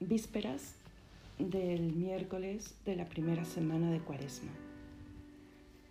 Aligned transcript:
Vísperas 0.00 0.74
del 1.38 1.92
miércoles 1.94 2.74
de 2.84 2.96
la 2.96 3.04
primera 3.04 3.44
semana 3.44 3.92
de 3.92 4.00
Cuaresma. 4.00 4.50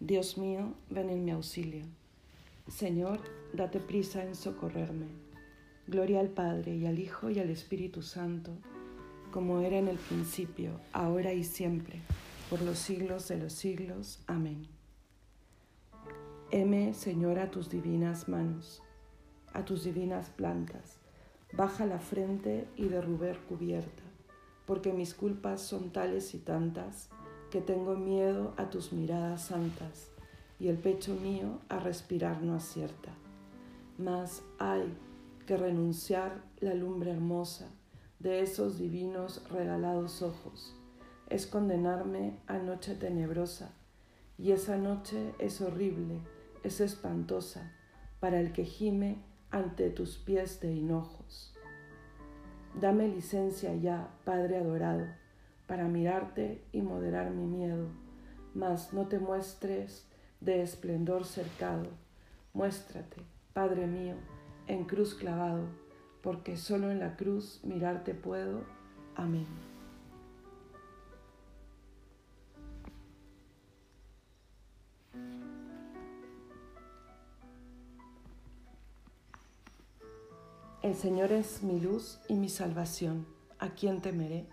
Dios 0.02 0.38
mío, 0.38 0.74
ven 0.90 1.10
en 1.10 1.24
mi 1.24 1.32
auxilio. 1.32 1.86
Señor, 2.68 3.22
date 3.54 3.80
prisa 3.80 4.22
en 4.26 4.36
socorrerme. 4.36 5.08
Gloria 5.88 6.20
al 6.20 6.28
Padre 6.28 6.76
y 6.76 6.86
al 6.86 7.00
Hijo 7.00 7.30
y 7.30 7.40
al 7.40 7.50
Espíritu 7.50 8.02
Santo, 8.02 8.52
como 9.32 9.62
era 9.62 9.78
en 9.78 9.88
el 9.88 9.98
principio, 9.98 10.82
ahora 10.92 11.32
y 11.32 11.46
siempre, 11.46 12.02
por 12.50 12.62
los 12.62 12.78
siglos 12.80 13.30
de 13.30 13.38
los 13.38 13.54
siglos. 13.54 14.20
Amén. 14.28 14.68
Heme, 16.52 16.94
Señor, 16.94 17.40
a 17.40 17.50
tus 17.50 17.70
divinas 17.70 18.28
manos, 18.28 18.84
a 19.54 19.64
tus 19.64 19.86
divinas 19.86 20.30
plantas. 20.30 21.03
Baja 21.56 21.86
la 21.86 22.00
frente 22.00 22.68
y 22.78 22.88
de 22.88 23.38
cubierta, 23.48 24.02
porque 24.66 24.92
mis 24.92 25.14
culpas 25.14 25.62
son 25.62 25.92
tales 25.92 26.34
y 26.34 26.40
tantas 26.40 27.10
que 27.52 27.62
tengo 27.62 27.96
miedo 27.96 28.56
a 28.58 28.72
tus 28.72 28.92
miradas 28.92 29.44
santas 29.44 30.10
y 30.60 30.70
el 30.70 30.78
pecho 30.78 31.14
mío 31.14 31.60
a 31.70 31.78
respirar 31.78 32.42
no 32.42 32.56
acierta. 32.56 33.12
Mas 34.00 34.42
hay 34.58 34.98
que 35.46 35.56
renunciar 35.56 36.42
la 36.60 36.74
lumbre 36.74 37.12
hermosa 37.12 37.70
de 38.18 38.42
esos 38.42 38.80
divinos 38.80 39.48
regalados 39.52 40.24
ojos. 40.24 40.76
Es 41.30 41.46
condenarme 41.46 42.40
a 42.48 42.58
noche 42.58 42.96
tenebrosa, 42.96 43.74
y 44.40 44.54
esa 44.54 44.78
noche 44.78 45.36
es 45.38 45.62
horrible, 45.62 46.20
es 46.64 46.82
espantosa 46.82 47.72
para 48.20 48.40
el 48.40 48.54
que 48.54 48.66
gime 48.66 49.22
ante 49.54 49.92
tus 49.92 50.18
pies 50.18 50.60
de 50.62 50.74
hinojos. 50.74 51.53
Dame 52.80 53.08
licencia 53.08 53.76
ya, 53.76 54.10
Padre 54.26 54.58
adorado, 54.58 55.06
para 55.68 55.88
mirarte 55.88 56.64
y 56.72 56.82
moderar 56.82 57.30
mi 57.30 57.46
miedo, 57.46 57.88
mas 58.54 58.94
no 58.94 59.08
te 59.08 59.20
muestres 59.20 60.08
de 60.42 60.62
esplendor 60.62 61.26
cercado. 61.26 61.88
Muéstrate, 62.54 63.18
Padre 63.54 63.88
mío, 63.88 64.16
en 64.68 64.86
cruz 64.86 65.14
clavado, 65.14 65.66
porque 66.22 66.58
solo 66.58 66.92
en 66.92 67.00
la 67.00 67.16
cruz 67.16 67.62
mirarte 67.64 68.14
puedo. 68.14 68.64
Amén. 69.16 69.73
El 80.84 80.96
Señor 80.96 81.32
es 81.32 81.64
mi 81.64 81.80
luz 81.80 82.20
y 82.28 82.34
mi 82.36 82.50
salvación. 82.50 83.26
¿A 83.58 83.70
quién 83.70 84.02
temeré? 84.02 84.48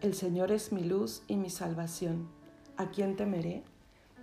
El 0.00 0.14
Señor 0.14 0.52
es 0.52 0.70
mi 0.70 0.84
luz 0.84 1.24
y 1.26 1.34
mi 1.34 1.50
salvación. 1.50 2.28
¿A 2.76 2.92
quién 2.92 3.16
temeré? 3.16 3.64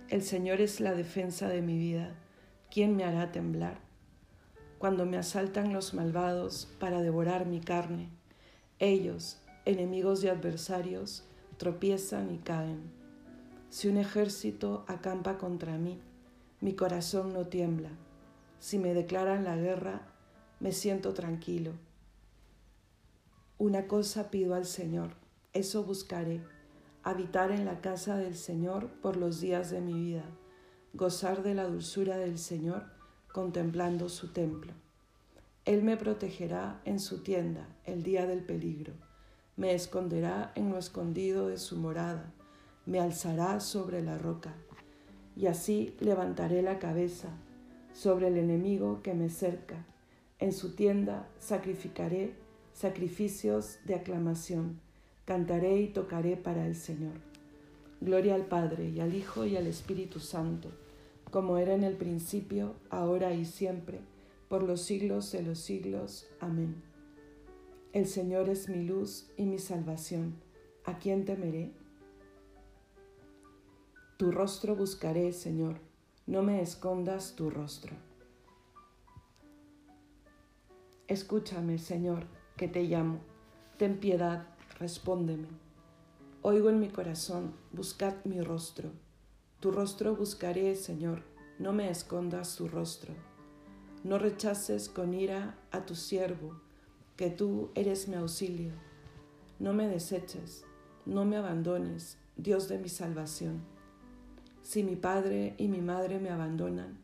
El 0.08 0.22
Señor 0.22 0.62
es 0.62 0.80
la 0.80 0.94
defensa 0.94 1.48
de 1.48 1.60
mi 1.60 1.76
vida. 1.76 2.14
¿Quién 2.70 2.96
me 2.96 3.04
hará 3.04 3.30
temblar? 3.30 3.82
Cuando 4.78 5.04
me 5.04 5.18
asaltan 5.18 5.74
los 5.74 5.92
malvados 5.92 6.66
para 6.78 7.02
devorar 7.02 7.44
mi 7.44 7.60
carne, 7.60 8.08
ellos, 8.78 9.42
enemigos 9.66 10.24
y 10.24 10.28
adversarios, 10.28 11.24
tropiezan 11.58 12.34
y 12.34 12.38
caen. 12.38 12.90
Si 13.68 13.86
un 13.86 13.98
ejército 13.98 14.86
acampa 14.88 15.36
contra 15.36 15.76
mí, 15.76 16.00
mi 16.62 16.72
corazón 16.72 17.34
no 17.34 17.48
tiembla. 17.48 17.90
Si 18.60 18.78
me 18.78 18.92
declaran 18.92 19.44
la 19.44 19.56
guerra, 19.56 20.02
me 20.60 20.72
siento 20.72 21.14
tranquilo. 21.14 21.72
Una 23.56 23.86
cosa 23.86 24.30
pido 24.30 24.54
al 24.54 24.66
Señor, 24.66 25.14
eso 25.54 25.82
buscaré 25.82 26.42
habitar 27.02 27.52
en 27.52 27.64
la 27.64 27.80
casa 27.80 28.18
del 28.18 28.36
Señor 28.36 28.88
por 29.00 29.16
los 29.16 29.40
días 29.40 29.70
de 29.70 29.80
mi 29.80 29.94
vida, 29.94 30.26
gozar 30.92 31.42
de 31.42 31.54
la 31.54 31.64
dulzura 31.64 32.18
del 32.18 32.38
Señor 32.38 32.84
contemplando 33.32 34.10
su 34.10 34.30
templo. 34.34 34.74
Él 35.64 35.82
me 35.82 35.96
protegerá 35.96 36.82
en 36.84 37.00
su 37.00 37.22
tienda 37.22 37.66
el 37.86 38.02
día 38.02 38.26
del 38.26 38.44
peligro, 38.44 38.92
me 39.56 39.74
esconderá 39.74 40.52
en 40.54 40.70
lo 40.70 40.76
escondido 40.76 41.48
de 41.48 41.56
su 41.56 41.76
morada, 41.78 42.30
me 42.84 43.00
alzará 43.00 43.60
sobre 43.60 44.02
la 44.02 44.18
roca, 44.18 44.54
y 45.34 45.46
así 45.46 45.96
levantaré 46.00 46.60
la 46.60 46.78
cabeza 46.78 47.30
sobre 47.92 48.28
el 48.28 48.36
enemigo 48.36 49.02
que 49.02 49.14
me 49.14 49.28
cerca. 49.28 49.86
En 50.38 50.52
su 50.52 50.74
tienda 50.74 51.28
sacrificaré 51.38 52.34
sacrificios 52.72 53.78
de 53.84 53.94
aclamación 53.94 54.80
cantaré 55.30 55.80
y 55.80 55.86
tocaré 55.86 56.36
para 56.36 56.66
el 56.66 56.74
Señor. 56.74 57.12
Gloria 58.00 58.34
al 58.34 58.46
Padre 58.46 58.88
y 58.88 58.98
al 58.98 59.14
Hijo 59.14 59.46
y 59.46 59.56
al 59.56 59.68
Espíritu 59.68 60.18
Santo, 60.18 60.72
como 61.30 61.56
era 61.56 61.72
en 61.72 61.84
el 61.84 61.96
principio, 61.96 62.74
ahora 62.90 63.32
y 63.32 63.44
siempre, 63.44 64.00
por 64.48 64.64
los 64.64 64.82
siglos 64.82 65.30
de 65.30 65.42
los 65.42 65.60
siglos. 65.60 66.26
Amén. 66.40 66.82
El 67.92 68.08
Señor 68.08 68.48
es 68.48 68.68
mi 68.68 68.82
luz 68.82 69.30
y 69.36 69.44
mi 69.44 69.60
salvación. 69.60 70.34
¿A 70.84 70.98
quién 70.98 71.24
temeré? 71.24 71.70
Tu 74.16 74.32
rostro 74.32 74.74
buscaré, 74.74 75.32
Señor, 75.32 75.76
no 76.30 76.44
me 76.44 76.62
escondas 76.62 77.34
tu 77.34 77.50
rostro. 77.50 77.92
Escúchame, 81.08 81.76
Señor, 81.78 82.28
que 82.56 82.68
te 82.68 82.84
llamo. 82.84 83.18
Ten 83.78 83.98
piedad 83.98 84.46
respóndeme. 84.78 85.48
Oigo 86.42 86.70
en 86.70 86.78
mi 86.78 86.88
corazón, 86.88 87.52
buscad 87.72 88.14
mi 88.24 88.40
rostro. 88.42 88.92
Tu 89.58 89.72
rostro 89.72 90.14
buscaré, 90.14 90.76
Señor, 90.76 91.24
no 91.58 91.72
me 91.72 91.90
escondas 91.90 92.54
tu 92.54 92.68
rostro. 92.68 93.12
No 94.04 94.16
rechaces 94.16 94.88
con 94.88 95.14
ira 95.14 95.58
a 95.72 95.84
tu 95.84 95.96
siervo, 95.96 96.60
que 97.16 97.30
tú 97.30 97.72
eres 97.74 98.06
mi 98.06 98.14
auxilio. 98.14 98.70
No 99.58 99.72
me 99.72 99.88
deseches, 99.88 100.64
no 101.06 101.24
me 101.24 101.38
abandones, 101.38 102.18
Dios 102.36 102.68
de 102.68 102.78
mi 102.78 102.88
salvación. 102.88 103.79
Si 104.70 104.84
mi 104.84 104.94
padre 104.94 105.56
y 105.58 105.66
mi 105.66 105.80
madre 105.80 106.20
me 106.20 106.30
abandonan, 106.30 107.00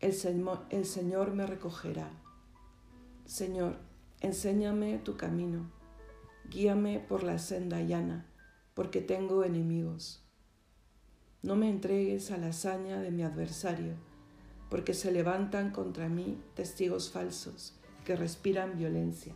el 0.00 0.12
Señor, 0.12 1.32
me 1.32 1.46
recogerá. 1.46 2.10
Señor, 3.24 3.78
enséñame 4.20 4.98
tu 4.98 5.16
camino 5.16 5.70
Guíame 6.50 6.98
por 6.98 7.22
la 7.22 7.38
senda 7.38 7.80
llana, 7.80 8.26
porque 8.74 9.00
tengo 9.00 9.44
enemigos. 9.44 10.22
No 11.42 11.56
me 11.56 11.70
entregues 11.70 12.30
a 12.32 12.36
la 12.36 12.48
hazaña 12.48 13.00
de 13.00 13.10
mi 13.10 13.22
adversario, 13.22 13.94
porque 14.68 14.92
se 14.92 15.10
levantan 15.10 15.70
contra 15.70 16.10
mí 16.10 16.38
testigos 16.52 17.10
falsos 17.10 17.80
que 18.04 18.14
respiran 18.14 18.76
violencia. 18.76 19.34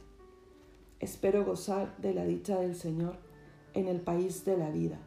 Espero 0.98 1.46
gozar 1.46 1.96
de 1.96 2.12
la 2.12 2.26
dicha 2.26 2.60
del 2.60 2.76
Señor 2.76 3.16
en 3.72 3.88
el 3.88 4.02
país 4.02 4.44
de 4.44 4.58
la 4.58 4.68
vida. 4.68 4.98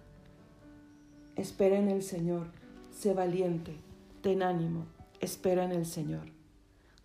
Espera 1.36 1.78
en 1.78 1.90
el 1.90 2.02
Señor, 2.02 2.63
sé 2.94 3.14
valiente, 3.14 3.76
ten 4.22 4.44
ánimo, 4.44 4.86
espera 5.20 5.66
en 5.66 5.72
el 5.72 5.86
Señor. 5.86 6.30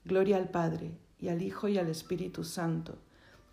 Gloria 0.04 0.36
al 0.36 0.48
Padre, 0.48 0.92
y 1.18 1.28
al 1.28 1.42
Hijo 1.42 1.66
y 1.66 1.78
al 1.78 1.88
Espíritu 1.88 2.44
Santo 2.44 2.96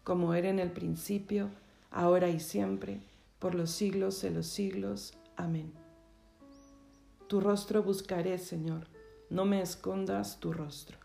como 0.06 0.36
era 0.36 0.50
en 0.50 0.60
el 0.60 0.72
principio, 0.72 1.50
ahora 1.90 2.30
y 2.30 2.40
siempre, 2.40 3.02
por 3.40 3.56
los 3.56 3.72
siglos 3.72 4.22
de 4.22 4.30
los 4.30 4.46
siglos. 4.46 5.18
Amén. 5.36 5.74
Tu 7.28 7.42
rostro 7.42 7.82
buscaré, 7.82 8.38
Señor, 8.38 8.86
no 9.32 9.46
me 9.46 9.64
escondas 9.64 10.40
tu 10.40 10.54
rostro. 10.54 11.00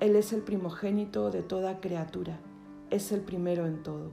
Él 0.00 0.16
es 0.16 0.34
el 0.34 0.42
primogénito 0.42 1.30
de 1.30 1.42
toda 1.42 1.80
criatura, 1.80 2.38
es 2.90 3.10
el 3.10 3.22
primero 3.22 3.66
en 3.66 3.82
todo. 3.82 4.12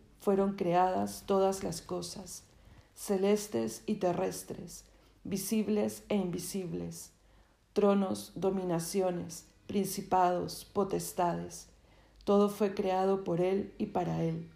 fueron 0.21 0.53
creadas 0.53 1.23
todas 1.25 1.63
las 1.63 1.81
cosas, 1.81 2.43
celestes 2.95 3.83
y 3.87 3.95
terrestres, 3.95 4.85
visibles 5.23 6.03
e 6.09 6.15
invisibles, 6.15 7.11
tronos, 7.73 8.31
dominaciones, 8.35 9.45
principados, 9.67 10.65
potestades. 10.65 11.67
Todo 12.23 12.49
fue 12.49 12.75
creado 12.75 13.23
por 13.23 13.41
Él 13.41 13.73
y 13.79 13.87
para 13.87 14.23
Él. 14.23 14.47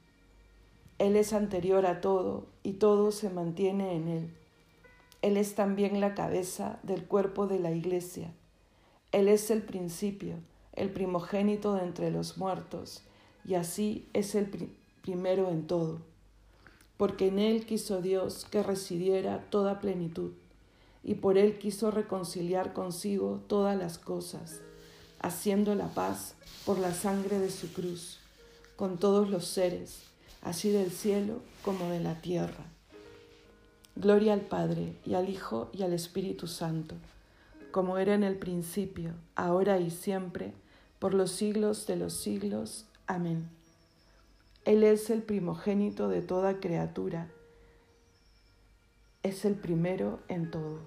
Él 1.00 1.16
es 1.16 1.34
anterior 1.34 1.86
a 1.88 2.00
todo 2.00 2.46
y 2.64 2.74
todo 2.74 3.12
se 3.12 3.30
mantiene 3.30 3.96
en 3.96 4.08
Él. 4.08 4.34
Él 5.24 5.36
es 5.36 5.56
también 5.56 6.00
la 6.00 6.14
cabeza 6.14 6.80
del 6.84 7.06
cuerpo 7.06 7.48
de 7.48 7.60
la 7.60 7.72
iglesia. 7.72 8.32
Él 9.12 9.28
es 9.28 9.50
el 9.50 9.64
principio, 9.64 10.36
el 10.74 10.92
primogénito 10.92 11.74
de 11.74 11.84
entre 11.84 12.12
los 12.12 12.38
muertos, 12.38 13.04
y 13.44 13.56
así 13.56 14.08
es 14.14 14.36
el 14.36 14.46
primero 15.06 15.50
en 15.50 15.68
todo. 15.68 16.00
Porque 16.98 17.28
en 17.28 17.40
Él 17.40 17.66
quiso 17.66 18.02
Dios 18.02 18.46
que 18.50 18.64
residiera 18.64 19.46
toda 19.52 19.80
plenitud, 19.80 20.32
y 21.04 21.14
por 21.14 21.38
Él 21.38 21.60
quiso 21.60 21.92
reconciliar 21.92 22.74
consigo 22.74 23.42
todas 23.48 23.78
las 23.78 24.00
cosas, 24.00 24.62
haciendo 25.20 25.76
la 25.76 25.94
paz 25.94 26.34
por 26.66 26.80
la 26.80 26.94
sangre 26.94 27.38
de 27.38 27.52
su 27.52 27.72
cruz, 27.72 28.20
con 28.76 28.98
todos 28.98 29.30
los 29.30 29.46
seres, 29.46 30.02
así 30.42 30.70
del 30.70 30.92
cielo 30.92 31.42
como 31.64 31.90
de 31.90 32.00
la 32.00 32.20
tierra 32.22 32.66
Gloria 33.98 34.34
al 34.34 34.42
Padre 34.42 34.98
y 35.06 35.14
al 35.14 35.30
Hijo 35.30 35.70
y 35.72 35.84
al 35.84 35.94
Espíritu 35.94 36.48
Santo, 36.48 36.96
como 37.72 37.98
era 37.98 38.14
en 38.14 38.26
el 38.26 38.36
principio, 38.36 39.14
ahora 39.36 39.80
y 39.80 39.90
siempre, 39.90 40.54
por 41.00 41.14
los 41.14 41.32
siglos 41.32 41.88
de 41.88 41.96
los 41.96 42.14
siglos. 42.14 42.84
Amén. 43.08 43.55
Él 44.66 44.84
es 44.84 45.12
el 45.12 45.22
primogénito 45.22 46.10
de 46.10 46.24
toda 46.24 46.60
criatura, 46.60 47.28
es 49.22 49.46
el 49.46 49.54
primero 49.54 50.20
en 50.28 50.50
todo. 50.50 50.80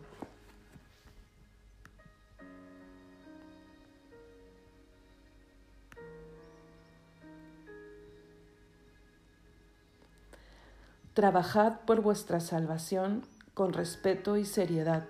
Trabajad 11.15 11.81
por 11.87 12.01
vuestra 12.01 12.41
salvación 12.41 13.23
con 13.55 13.73
respeto 13.73 14.37
y 14.37 14.45
seriedad, 14.45 15.07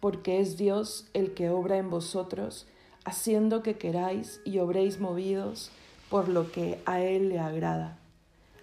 porque 0.00 0.40
es 0.40 0.56
Dios 0.56 1.08
el 1.14 1.34
que 1.34 1.50
obra 1.50 1.78
en 1.78 1.90
vosotros, 1.90 2.66
haciendo 3.04 3.62
que 3.62 3.78
queráis 3.78 4.40
y 4.44 4.58
obréis 4.58 4.98
movidos 4.98 5.70
por 6.10 6.28
lo 6.28 6.50
que 6.52 6.80
a 6.86 7.00
Él 7.00 7.28
le 7.28 7.38
agrada. 7.38 7.98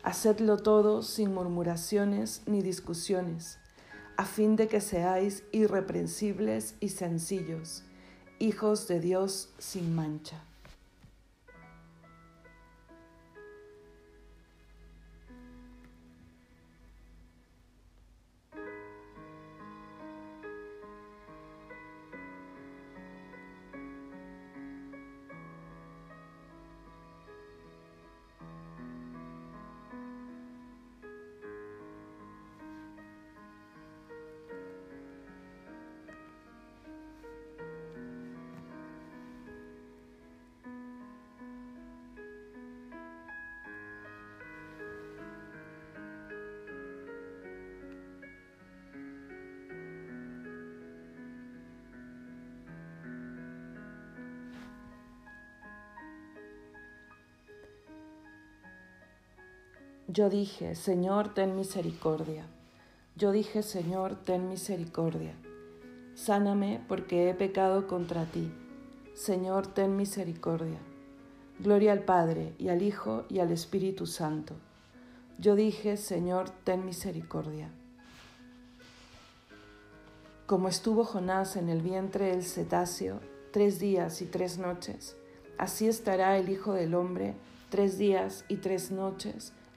Hacedlo 0.03 0.57
todo 0.57 1.01
sin 1.01 1.33
murmuraciones 1.33 2.41
ni 2.45 2.61
discusiones, 2.61 3.57
a 4.17 4.25
fin 4.25 4.55
de 4.55 4.67
que 4.67 4.81
seáis 4.81 5.43
irreprensibles 5.51 6.75
y 6.79 6.89
sencillos, 6.89 7.83
hijos 8.39 8.87
de 8.87 8.99
Dios 8.99 9.49
sin 9.57 9.95
mancha. 9.95 10.43
Yo 60.13 60.29
dije, 60.29 60.75
Señor, 60.75 61.33
ten 61.33 61.55
misericordia. 61.55 62.45
Yo 63.15 63.31
dije, 63.31 63.63
Señor, 63.63 64.15
ten 64.15 64.47
misericordia. 64.47 65.33
Sáname 66.13 66.79
porque 66.87 67.27
he 67.27 67.33
pecado 67.33 67.87
contra 67.87 68.25
ti. 68.25 68.53
Señor, 69.15 69.65
ten 69.65 69.97
misericordia. 69.97 70.77
Gloria 71.57 71.93
al 71.93 72.01
Padre, 72.01 72.53
y 72.59 72.69
al 72.69 72.83
Hijo, 72.83 73.25
y 73.27 73.39
al 73.39 73.51
Espíritu 73.51 74.05
Santo. 74.05 74.53
Yo 75.39 75.55
dije, 75.55 75.97
Señor, 75.97 76.51
ten 76.63 76.85
misericordia. 76.85 77.71
Como 80.45 80.67
estuvo 80.67 81.05
Jonás 81.05 81.55
en 81.55 81.69
el 81.69 81.81
vientre 81.81 82.27
del 82.27 82.43
cetáceo 82.43 83.19
tres 83.49 83.79
días 83.79 84.21
y 84.21 84.25
tres 84.25 84.59
noches, 84.59 85.15
así 85.57 85.87
estará 85.87 86.37
el 86.37 86.49
Hijo 86.49 86.73
del 86.73 86.93
Hombre 86.93 87.33
tres 87.71 87.97
días 87.97 88.45
y 88.47 88.57
tres 88.57 88.91
noches 88.91 89.53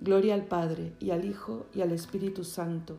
Gloria 0.00 0.34
al 0.34 0.44
Padre, 0.44 0.92
y 1.00 1.10
al 1.10 1.24
Hijo, 1.24 1.66
y 1.74 1.80
al 1.80 1.92
Espíritu 1.92 2.44
Santo, 2.44 2.96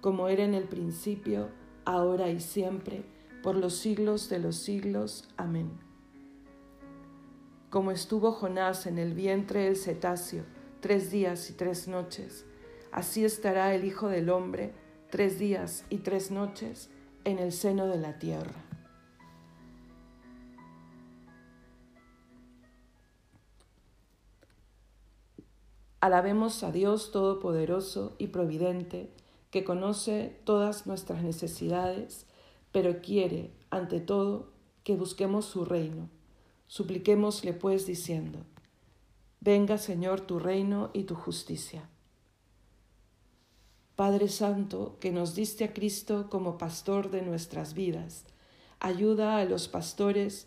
como 0.00 0.28
era 0.28 0.44
en 0.44 0.54
el 0.54 0.64
principio, 0.64 1.48
ahora 1.84 2.30
y 2.30 2.40
siempre, 2.40 3.04
por 3.42 3.56
los 3.56 3.74
siglos 3.74 4.28
de 4.28 4.38
los 4.38 4.56
siglos. 4.56 5.28
Amén. 5.36 5.70
Como 7.70 7.90
estuvo 7.90 8.32
Jonás 8.32 8.86
en 8.86 8.98
el 8.98 9.14
vientre 9.14 9.64
del 9.64 9.76
cetáceo 9.76 10.44
tres 10.80 11.10
días 11.10 11.50
y 11.50 11.54
tres 11.54 11.88
noches, 11.88 12.46
así 12.92 13.24
estará 13.24 13.74
el 13.74 13.84
Hijo 13.84 14.08
del 14.08 14.30
Hombre 14.30 14.72
tres 15.10 15.38
días 15.38 15.84
y 15.90 15.98
tres 15.98 16.30
noches 16.30 16.90
en 17.24 17.38
el 17.38 17.52
seno 17.52 17.86
de 17.86 17.98
la 17.98 18.18
tierra. 18.18 18.67
Alabemos 26.00 26.62
a 26.62 26.70
Dios 26.70 27.10
Todopoderoso 27.10 28.14
y 28.18 28.28
Providente, 28.28 29.10
que 29.50 29.64
conoce 29.64 30.38
todas 30.44 30.86
nuestras 30.86 31.24
necesidades, 31.24 32.26
pero 32.70 33.00
quiere, 33.00 33.50
ante 33.70 33.98
todo, 34.00 34.50
que 34.84 34.94
busquemos 34.94 35.46
su 35.46 35.64
reino. 35.64 36.08
Supliquémosle 36.68 37.52
pues 37.52 37.86
diciendo, 37.86 38.44
Venga 39.40 39.78
Señor 39.78 40.20
tu 40.20 40.38
reino 40.38 40.90
y 40.92 41.04
tu 41.04 41.16
justicia. 41.16 41.88
Padre 43.96 44.28
Santo, 44.28 44.96
que 45.00 45.10
nos 45.10 45.34
diste 45.34 45.64
a 45.64 45.72
Cristo 45.72 46.28
como 46.30 46.58
pastor 46.58 47.10
de 47.10 47.22
nuestras 47.22 47.74
vidas, 47.74 48.24
ayuda 48.78 49.38
a 49.38 49.44
los 49.44 49.66
pastores 49.66 50.46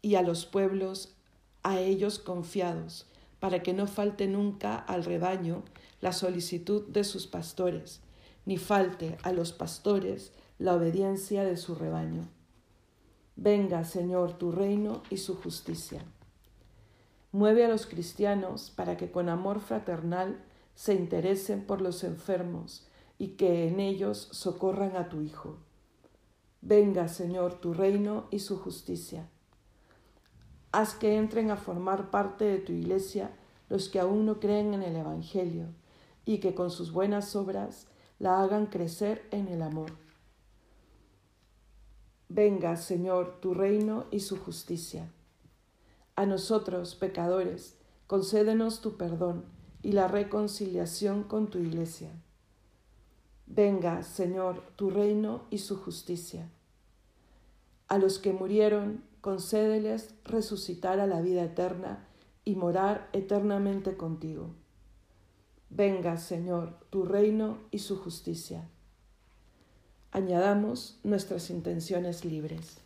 y 0.00 0.14
a 0.14 0.22
los 0.22 0.46
pueblos, 0.46 1.14
a 1.62 1.78
ellos 1.80 2.18
confiados, 2.18 3.06
para 3.44 3.62
que 3.62 3.74
no 3.74 3.86
falte 3.86 4.26
nunca 4.26 4.74
al 4.74 5.04
rebaño 5.04 5.64
la 6.00 6.14
solicitud 6.14 6.88
de 6.88 7.04
sus 7.04 7.26
pastores, 7.26 8.00
ni 8.46 8.56
falte 8.56 9.18
a 9.22 9.32
los 9.32 9.52
pastores 9.52 10.32
la 10.58 10.74
obediencia 10.74 11.44
de 11.44 11.58
su 11.58 11.74
rebaño. 11.74 12.26
Venga, 13.36 13.84
Señor, 13.84 14.38
tu 14.38 14.50
reino 14.50 15.02
y 15.10 15.18
su 15.18 15.36
justicia. 15.36 16.02
Mueve 17.32 17.66
a 17.66 17.68
los 17.68 17.84
cristianos 17.84 18.72
para 18.74 18.96
que 18.96 19.10
con 19.10 19.28
amor 19.28 19.60
fraternal 19.60 20.42
se 20.74 20.94
interesen 20.94 21.66
por 21.66 21.82
los 21.82 22.02
enfermos 22.02 22.88
y 23.18 23.36
que 23.36 23.68
en 23.68 23.78
ellos 23.78 24.26
socorran 24.32 24.96
a 24.96 25.10
tu 25.10 25.20
Hijo. 25.20 25.58
Venga, 26.62 27.08
Señor, 27.08 27.60
tu 27.60 27.74
reino 27.74 28.26
y 28.30 28.38
su 28.38 28.56
justicia. 28.56 29.28
Haz 30.76 30.96
que 30.96 31.16
entren 31.16 31.52
a 31.52 31.56
formar 31.56 32.10
parte 32.10 32.44
de 32.44 32.58
tu 32.58 32.72
iglesia 32.72 33.30
los 33.68 33.88
que 33.88 34.00
aún 34.00 34.26
no 34.26 34.40
creen 34.40 34.74
en 34.74 34.82
el 34.82 34.96
Evangelio 34.96 35.68
y 36.24 36.38
que 36.38 36.56
con 36.56 36.72
sus 36.72 36.90
buenas 36.90 37.36
obras 37.36 37.86
la 38.18 38.42
hagan 38.42 38.66
crecer 38.66 39.24
en 39.30 39.46
el 39.46 39.62
amor. 39.62 39.92
Venga, 42.28 42.76
Señor, 42.76 43.38
tu 43.40 43.54
reino 43.54 44.06
y 44.10 44.18
su 44.18 44.36
justicia. 44.36 45.12
A 46.16 46.26
nosotros, 46.26 46.96
pecadores, 46.96 47.78
concédenos 48.08 48.80
tu 48.80 48.96
perdón 48.96 49.44
y 49.80 49.92
la 49.92 50.08
reconciliación 50.08 51.22
con 51.22 51.50
tu 51.50 51.60
iglesia. 51.60 52.10
Venga, 53.46 54.02
Señor, 54.02 54.60
tu 54.74 54.90
reino 54.90 55.44
y 55.50 55.58
su 55.58 55.76
justicia. 55.76 56.50
A 57.86 57.96
los 57.98 58.18
que 58.18 58.32
murieron, 58.32 59.13
concédeles 59.24 60.14
resucitar 60.26 61.00
a 61.00 61.06
la 61.06 61.22
vida 61.22 61.42
eterna 61.42 62.06
y 62.44 62.56
morar 62.56 63.08
eternamente 63.14 63.96
contigo. 63.96 64.50
Venga, 65.70 66.18
Señor, 66.18 66.76
tu 66.90 67.06
reino 67.06 67.56
y 67.70 67.78
su 67.78 67.96
justicia. 67.96 68.68
Añadamos 70.12 71.00
nuestras 71.04 71.48
intenciones 71.48 72.26
libres. 72.26 72.83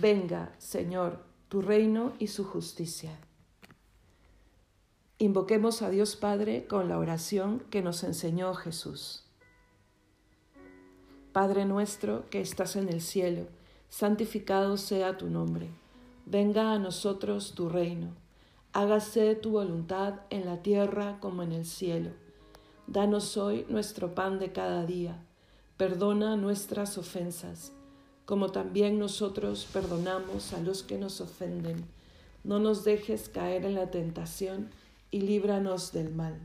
Venga, 0.00 0.54
Señor, 0.58 1.18
tu 1.48 1.60
reino 1.60 2.12
y 2.20 2.28
su 2.28 2.44
justicia. 2.44 3.18
Invoquemos 5.18 5.82
a 5.82 5.90
Dios 5.90 6.14
Padre 6.14 6.68
con 6.68 6.88
la 6.88 7.00
oración 7.00 7.64
que 7.68 7.82
nos 7.82 8.04
enseñó 8.04 8.54
Jesús. 8.54 9.24
Padre 11.32 11.64
nuestro 11.64 12.30
que 12.30 12.40
estás 12.40 12.76
en 12.76 12.88
el 12.88 13.00
cielo, 13.00 13.48
santificado 13.88 14.76
sea 14.76 15.16
tu 15.18 15.26
nombre. 15.26 15.68
Venga 16.26 16.70
a 16.72 16.78
nosotros 16.78 17.54
tu 17.56 17.68
reino. 17.68 18.14
Hágase 18.72 19.34
tu 19.34 19.50
voluntad 19.50 20.20
en 20.30 20.46
la 20.46 20.62
tierra 20.62 21.18
como 21.18 21.42
en 21.42 21.50
el 21.50 21.66
cielo. 21.66 22.10
Danos 22.86 23.36
hoy 23.36 23.66
nuestro 23.68 24.14
pan 24.14 24.38
de 24.38 24.52
cada 24.52 24.86
día. 24.86 25.20
Perdona 25.76 26.36
nuestras 26.36 26.98
ofensas 26.98 27.72
como 28.28 28.50
también 28.50 28.98
nosotros 28.98 29.66
perdonamos 29.72 30.52
a 30.52 30.60
los 30.60 30.82
que 30.82 30.98
nos 30.98 31.22
ofenden. 31.22 31.86
No 32.44 32.58
nos 32.58 32.84
dejes 32.84 33.30
caer 33.30 33.64
en 33.64 33.74
la 33.74 33.90
tentación 33.90 34.68
y 35.10 35.22
líbranos 35.22 35.92
del 35.92 36.14
mal. 36.14 36.38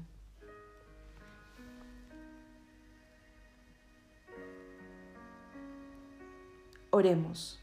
Oremos. 6.91 7.59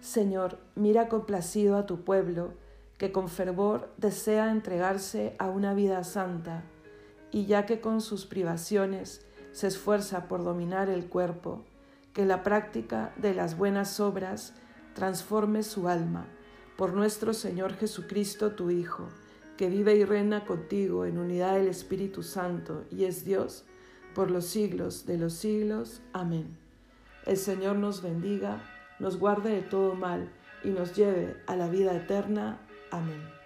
Señor, 0.00 0.58
mira 0.74 1.08
complacido 1.08 1.76
a 1.76 1.86
tu 1.86 2.00
pueblo, 2.00 2.54
que 2.98 3.12
con 3.12 3.28
fervor 3.28 3.94
desea 3.96 4.50
entregarse 4.50 5.36
a 5.38 5.50
una 5.50 5.72
vida 5.72 6.02
santa, 6.02 6.64
y 7.30 7.46
ya 7.46 7.64
que 7.64 7.80
con 7.80 8.00
sus 8.00 8.26
privaciones 8.26 9.24
se 9.52 9.68
esfuerza 9.68 10.28
por 10.28 10.44
dominar 10.44 10.88
el 10.88 11.06
cuerpo, 11.06 11.64
que 12.12 12.26
la 12.26 12.42
práctica 12.42 13.12
de 13.16 13.34
las 13.34 13.56
buenas 13.56 14.00
obras 14.00 14.54
transforme 14.94 15.62
su 15.62 15.88
alma 15.88 16.26
por 16.76 16.94
nuestro 16.94 17.32
Señor 17.34 17.74
Jesucristo, 17.74 18.52
tu 18.52 18.70
Hijo, 18.70 19.08
que 19.56 19.68
vive 19.68 19.94
y 19.94 20.04
reina 20.04 20.44
contigo 20.44 21.04
en 21.04 21.18
unidad 21.18 21.54
del 21.54 21.68
Espíritu 21.68 22.22
Santo 22.22 22.84
y 22.90 23.04
es 23.04 23.24
Dios 23.24 23.64
por 24.14 24.30
los 24.30 24.46
siglos 24.46 25.06
de 25.06 25.18
los 25.18 25.34
siglos. 25.34 26.02
Amén. 26.12 26.56
El 27.26 27.36
Señor 27.36 27.76
nos 27.76 28.02
bendiga, 28.02 28.62
nos 28.98 29.18
guarde 29.18 29.50
de 29.50 29.62
todo 29.62 29.94
mal 29.94 30.30
y 30.64 30.70
nos 30.70 30.96
lleve 30.96 31.36
a 31.46 31.56
la 31.56 31.68
vida 31.68 31.94
eterna. 31.94 32.58
Amén. 32.90 33.41